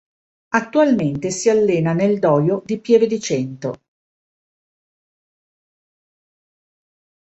[0.55, 3.79] Attualmente si allena nel dojo di Pieve di Cento.